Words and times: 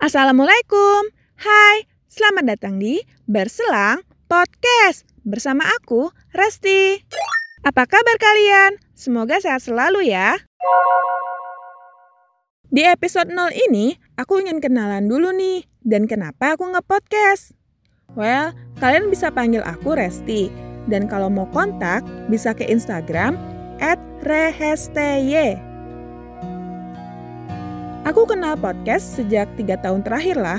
Assalamualaikum. 0.00 1.12
Hai, 1.36 1.84
selamat 2.08 2.56
datang 2.56 2.80
di 2.80 3.04
Berselang 3.28 4.00
Podcast 4.32 5.04
bersama 5.28 5.68
aku, 5.76 6.08
Resti. 6.32 7.04
Apa 7.68 7.84
kabar 7.84 8.16
kalian? 8.16 8.80
Semoga 8.96 9.36
sehat 9.44 9.60
selalu 9.60 10.08
ya. 10.08 10.40
Di 12.72 12.88
episode 12.88 13.28
0 13.28 13.52
ini, 13.52 14.00
aku 14.16 14.40
ingin 14.40 14.64
kenalan 14.64 15.04
dulu 15.04 15.36
nih. 15.36 15.68
Dan 15.84 16.08
kenapa 16.08 16.56
aku 16.56 16.64
nge-podcast? 16.72 17.52
Well, 18.16 18.56
kalian 18.80 19.12
bisa 19.12 19.28
panggil 19.28 19.60
aku 19.60 20.00
Resti. 20.00 20.48
Dan 20.88 21.12
kalau 21.12 21.28
mau 21.28 21.44
kontak, 21.52 22.08
bisa 22.32 22.56
ke 22.56 22.64
Instagram 22.64 23.36
rehesteye. 24.24 25.69
Aku 28.10 28.26
kenal 28.26 28.58
podcast 28.58 29.22
sejak 29.22 29.46
tiga 29.54 29.78
tahun 29.78 30.02
terakhir 30.02 30.34
lah. 30.34 30.58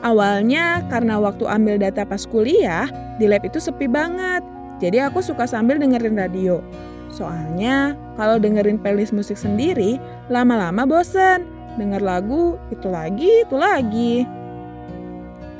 Awalnya 0.00 0.80
karena 0.88 1.20
waktu 1.20 1.44
ambil 1.44 1.76
data 1.76 2.08
pas 2.08 2.24
kuliah, 2.24 2.88
di 3.20 3.28
lab 3.28 3.44
itu 3.44 3.60
sepi 3.60 3.84
banget. 3.84 4.40
Jadi 4.80 5.04
aku 5.04 5.20
suka 5.20 5.44
sambil 5.44 5.76
dengerin 5.76 6.16
radio. 6.16 6.64
Soalnya 7.12 7.92
kalau 8.16 8.40
dengerin 8.40 8.80
playlist 8.80 9.12
musik 9.12 9.36
sendiri, 9.36 10.00
lama-lama 10.32 10.88
bosen. 10.88 11.44
Denger 11.76 12.00
lagu, 12.00 12.56
itu 12.72 12.88
lagi, 12.88 13.44
itu 13.44 13.56
lagi. 13.60 14.24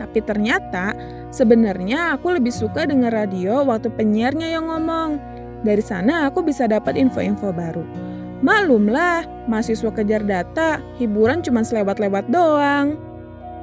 Tapi 0.00 0.24
ternyata 0.24 0.96
sebenarnya 1.36 2.16
aku 2.16 2.32
lebih 2.32 2.52
suka 2.56 2.88
denger 2.88 3.12
radio 3.12 3.60
waktu 3.60 3.92
penyiarnya 3.92 4.56
yang 4.56 4.72
ngomong. 4.72 5.20
Dari 5.60 5.84
sana 5.84 6.32
aku 6.32 6.40
bisa 6.40 6.64
dapat 6.64 6.96
info-info 6.96 7.52
baru. 7.52 8.05
Maklumlah, 8.44 9.24
mahasiswa 9.48 9.88
kejar 9.96 10.20
data, 10.20 10.76
hiburan 11.00 11.40
cuma 11.40 11.64
selewat-lewat 11.64 12.28
doang. 12.28 13.00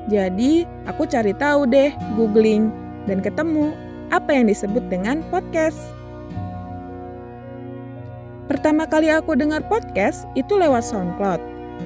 Jadi, 0.09 0.65
aku 0.89 1.05
cari 1.05 1.29
tahu 1.37 1.69
deh, 1.69 1.93
googling, 2.17 2.73
dan 3.05 3.21
ketemu 3.21 3.69
apa 4.09 4.33
yang 4.33 4.49
disebut 4.49 4.81
dengan 4.89 5.21
podcast. 5.29 5.77
Pertama 8.49 8.89
kali 8.89 9.13
aku 9.13 9.37
dengar 9.37 9.61
podcast 9.69 10.25
itu 10.33 10.57
lewat 10.57 10.81
SoundCloud. 10.81 11.39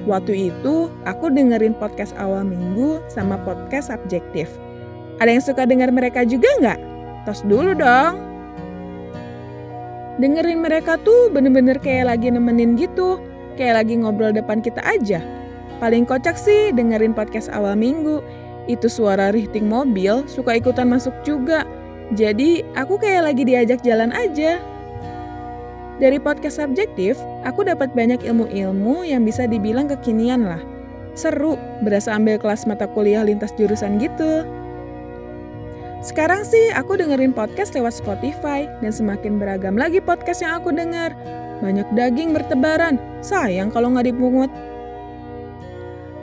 Waktu 0.08 0.52
itu, 0.52 0.88
aku 1.04 1.28
dengerin 1.28 1.76
podcast 1.76 2.16
awal 2.16 2.48
minggu 2.48 3.04
sama 3.12 3.36
podcast 3.44 3.92
subjektif. 3.92 4.48
Ada 5.20 5.30
yang 5.36 5.44
suka 5.44 5.68
dengar 5.68 5.92
mereka 5.92 6.24
juga 6.24 6.48
nggak? 6.60 6.80
Tos 7.28 7.44
dulu 7.44 7.76
dong 7.76 8.27
dengerin 10.18 10.62
mereka 10.62 10.98
tuh 11.02 11.30
bener-bener 11.30 11.78
kayak 11.78 12.10
lagi 12.10 12.28
nemenin 12.30 12.74
gitu, 12.74 13.22
kayak 13.54 13.82
lagi 13.82 13.94
ngobrol 13.98 14.34
depan 14.34 14.62
kita 14.62 14.82
aja. 14.82 15.22
Paling 15.78 16.06
kocak 16.06 16.34
sih 16.34 16.74
dengerin 16.74 17.14
podcast 17.14 17.46
awal 17.54 17.78
minggu. 17.78 18.22
Itu 18.68 18.90
suara 18.90 19.32
rihting 19.32 19.70
mobil, 19.70 20.26
suka 20.28 20.58
ikutan 20.58 20.90
masuk 20.90 21.14
juga. 21.22 21.64
Jadi 22.12 22.66
aku 22.76 22.98
kayak 22.98 23.32
lagi 23.32 23.42
diajak 23.46 23.80
jalan 23.80 24.12
aja. 24.12 24.60
Dari 25.98 26.18
podcast 26.22 26.62
subjektif, 26.62 27.18
aku 27.42 27.66
dapat 27.66 27.90
banyak 27.90 28.22
ilmu-ilmu 28.22 29.02
yang 29.02 29.26
bisa 29.26 29.50
dibilang 29.50 29.90
kekinian 29.90 30.46
lah. 30.46 30.62
Seru, 31.18 31.58
berasa 31.82 32.14
ambil 32.14 32.38
kelas 32.38 32.70
mata 32.70 32.86
kuliah 32.86 33.26
lintas 33.26 33.50
jurusan 33.58 33.98
gitu. 33.98 34.46
Sekarang 35.98 36.46
sih 36.46 36.70
aku 36.78 36.94
dengerin 36.94 37.34
podcast 37.34 37.74
lewat 37.74 37.98
Spotify 37.98 38.70
dan 38.78 38.94
semakin 38.94 39.42
beragam 39.42 39.74
lagi 39.74 39.98
podcast 39.98 40.46
yang 40.46 40.62
aku 40.62 40.70
dengar. 40.70 41.10
Banyak 41.58 41.90
daging 41.98 42.30
bertebaran, 42.30 43.02
sayang 43.18 43.74
kalau 43.74 43.90
nggak 43.90 44.14
dipungut. 44.14 44.46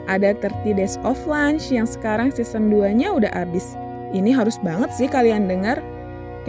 Ada 0.08 0.32
30 0.32 0.80
Days 0.80 0.96
of 1.04 1.20
Lunch 1.28 1.68
yang 1.68 1.84
sekarang 1.84 2.32
season 2.32 2.72
2-nya 2.72 3.12
udah 3.12 3.28
abis. 3.36 3.76
Ini 4.16 4.32
harus 4.32 4.56
banget 4.64 4.96
sih 4.96 5.12
kalian 5.12 5.44
denger. 5.44 5.84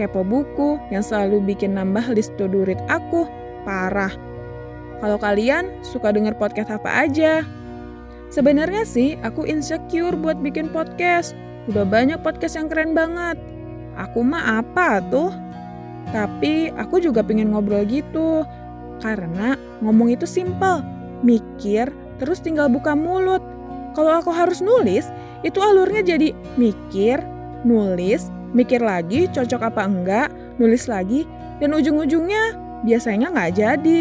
Kepo 0.00 0.24
buku 0.24 0.80
yang 0.88 1.04
selalu 1.04 1.52
bikin 1.52 1.76
nambah 1.76 2.08
list 2.16 2.32
to 2.40 2.48
do 2.48 2.64
read 2.64 2.80
aku. 2.88 3.28
Parah. 3.68 4.14
Kalau 5.04 5.20
kalian 5.20 5.68
suka 5.84 6.16
denger 6.16 6.32
podcast 6.40 6.72
apa 6.72 7.04
aja? 7.04 7.44
Sebenarnya 8.32 8.88
sih 8.88 9.20
aku 9.20 9.44
insecure 9.44 10.16
buat 10.16 10.40
bikin 10.40 10.72
podcast 10.72 11.36
Udah 11.68 11.84
banyak 11.84 12.16
podcast 12.24 12.56
yang 12.56 12.72
keren 12.72 12.96
banget. 12.96 13.36
Aku 14.00 14.24
mah 14.24 14.64
apa 14.64 15.04
tuh? 15.12 15.28
Tapi 16.08 16.72
aku 16.72 16.96
juga 16.96 17.20
pengen 17.20 17.52
ngobrol 17.52 17.84
gitu. 17.84 18.42
Karena 19.04 19.52
ngomong 19.84 20.16
itu 20.16 20.24
simpel. 20.24 20.80
Mikir, 21.20 21.92
terus 22.16 22.40
tinggal 22.40 22.72
buka 22.72 22.96
mulut. 22.96 23.44
Kalau 23.92 24.16
aku 24.16 24.32
harus 24.32 24.64
nulis, 24.64 25.12
itu 25.44 25.60
alurnya 25.60 26.00
jadi 26.00 26.32
mikir, 26.56 27.20
nulis, 27.68 28.32
mikir 28.56 28.80
lagi 28.80 29.28
cocok 29.28 29.68
apa 29.68 29.82
enggak, 29.84 30.28
nulis 30.56 30.86
lagi, 30.88 31.28
dan 31.60 31.74
ujung-ujungnya 31.74 32.56
biasanya 32.86 33.28
nggak 33.34 33.52
jadi. 33.58 34.00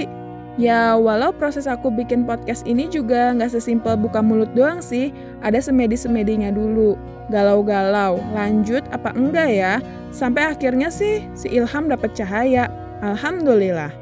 Ya, 0.57 0.97
walau 0.97 1.29
proses 1.29 1.69
aku 1.69 1.93
bikin 1.93 2.25
podcast 2.25 2.65
ini 2.65 2.89
juga 2.89 3.29
nggak 3.29 3.53
sesimpel 3.53 3.93
buka 3.93 4.25
mulut 4.25 4.49
doang 4.57 4.81
sih, 4.81 5.13
ada 5.45 5.61
semedi-semedinya 5.61 6.49
dulu. 6.49 6.97
Galau-galau, 7.29 8.17
lanjut 8.33 8.81
apa 8.89 9.13
enggak 9.13 9.53
ya? 9.53 9.73
Sampai 10.09 10.49
akhirnya 10.49 10.89
sih 10.89 11.21
si 11.37 11.53
Ilham 11.53 11.93
dapat 11.93 12.17
cahaya. 12.17 12.73
Alhamdulillah. 13.05 13.93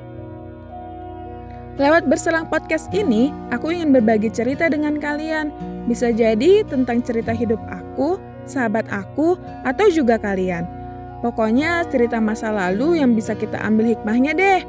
Lewat 1.76 2.08
berselang 2.08 2.48
podcast 2.48 2.88
ini, 2.96 3.36
aku 3.52 3.76
ingin 3.76 3.92
berbagi 3.92 4.32
cerita 4.32 4.72
dengan 4.72 4.96
kalian. 4.96 5.52
Bisa 5.92 6.08
jadi 6.16 6.64
tentang 6.64 7.04
cerita 7.04 7.36
hidup 7.36 7.60
aku, 7.68 8.16
sahabat 8.48 8.88
aku, 8.88 9.36
atau 9.68 9.92
juga 9.92 10.16
kalian. 10.16 10.64
Pokoknya 11.20 11.84
cerita 11.92 12.24
masa 12.24 12.48
lalu 12.48 13.04
yang 13.04 13.12
bisa 13.12 13.36
kita 13.36 13.60
ambil 13.60 13.92
hikmahnya 13.92 14.32
deh. 14.32 14.64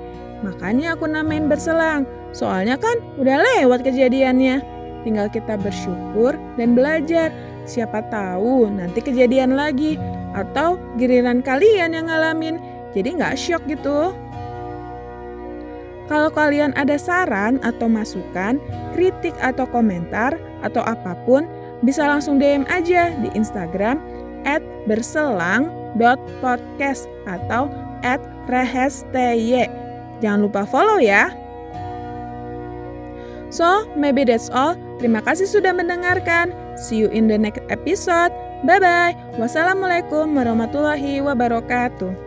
Makanya 0.47 0.95
aku 0.95 1.11
namain 1.11 1.51
berselang. 1.51 2.07
Soalnya 2.31 2.79
kan 2.79 3.03
udah 3.19 3.43
lewat 3.43 3.83
kejadiannya. 3.83 4.63
Tinggal 5.03 5.27
kita 5.35 5.59
bersyukur 5.59 6.39
dan 6.55 6.79
belajar. 6.79 7.35
Siapa 7.67 8.07
tahu 8.15 8.71
nanti 8.71 9.03
kejadian 9.03 9.59
lagi. 9.59 9.99
Atau 10.39 10.79
giliran 10.95 11.43
kalian 11.43 11.99
yang 11.99 12.07
ngalamin. 12.07 12.63
Jadi 12.95 13.19
nggak 13.19 13.35
shock 13.35 13.67
gitu. 13.67 14.15
Kalau 16.07 16.31
kalian 16.31 16.71
ada 16.79 16.95
saran 16.95 17.59
atau 17.67 17.91
masukan, 17.91 18.63
kritik 18.95 19.35
atau 19.43 19.67
komentar, 19.67 20.39
atau 20.63 20.87
apa 20.87 21.19
pun, 21.27 21.51
bisa 21.83 22.07
langsung 22.07 22.39
DM 22.39 22.63
aja 22.71 23.11
di 23.19 23.27
Instagram 23.35 23.99
at 24.47 24.63
berselang.podcast 24.87 27.11
atau 27.27 27.67
at. 28.07 28.23
Jangan 30.21 30.49
lupa 30.49 30.65
follow 30.65 30.99
ya. 30.99 31.33
So, 33.53 33.87
maybe 33.95 34.27
that's 34.27 34.51
all. 34.51 34.75
Terima 34.99 35.23
kasih 35.23 35.47
sudah 35.47 35.71
mendengarkan. 35.71 36.51
See 36.77 36.99
you 36.99 37.09
in 37.09 37.31
the 37.31 37.39
next 37.39 37.63
episode. 37.71 38.35
Bye-bye. 38.67 39.39
Wassalamualaikum 39.39 40.35
warahmatullahi 40.35 41.23
wabarakatuh. 41.23 42.26